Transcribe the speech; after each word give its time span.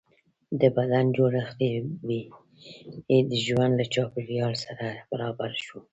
د 0.61 0.63
بدن 0.77 1.05
جوړښت 1.15 1.59
یې 1.69 1.77
د 3.31 3.31
ژوند 3.45 3.73
له 3.79 3.85
چاپېریال 3.93 4.53
سره 4.65 4.85
برابر 5.11 5.51
شو. 5.65 5.79